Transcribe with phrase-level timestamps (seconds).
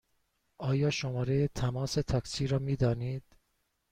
[0.57, 3.23] آیا شماره تماس تاکسی را می دانید؟